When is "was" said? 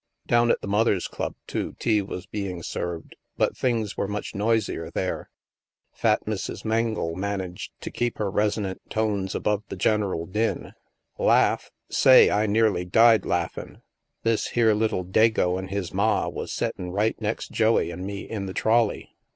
2.01-2.25, 16.27-16.51